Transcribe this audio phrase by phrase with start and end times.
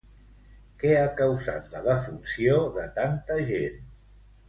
[0.83, 3.83] Què ha causat la defunció de tanta gent?